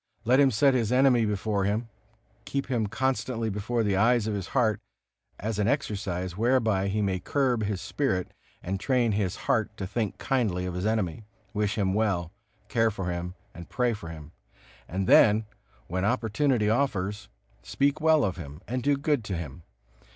Let 0.25 0.39
him 0.39 0.49
set 0.49 0.73
his 0.73 0.91
enemy 0.91 1.25
before 1.25 1.65
him, 1.65 1.87
keep 2.43 2.71
him 2.71 2.87
constantly 2.87 3.51
before 3.51 3.83
the 3.83 3.95
eyes 3.97 4.25
of 4.25 4.33
his 4.33 4.47
heart, 4.47 4.81
as 5.39 5.59
an 5.59 5.67
exercise 5.67 6.35
whereby 6.35 6.87
he 6.87 7.03
may 7.03 7.19
curb 7.19 7.61
his 7.63 7.81
spirit 7.81 8.31
and 8.63 8.79
train 8.79 9.11
his 9.11 9.35
heart 9.45 9.77
to 9.77 9.85
think 9.85 10.17
kindly 10.17 10.65
of 10.65 10.73
his 10.73 10.87
enemy, 10.87 11.25
wish 11.53 11.77
him 11.77 11.93
well, 11.93 12.31
care 12.67 12.89
for 12.89 13.11
him 13.11 13.35
and 13.53 13.69
pray 13.69 13.93
for 13.93 14.09
him; 14.09 14.31
and 14.89 15.05
then, 15.05 15.45
when 15.85 16.03
opportunity 16.03 16.67
offers, 16.67 17.29
speak 17.61 18.01
well 18.01 18.23
of 18.23 18.37
him 18.37 18.59
and 18.67 18.81
do 18.81 18.97
good 18.97 19.23
to 19.25 19.37
him. 19.37 19.61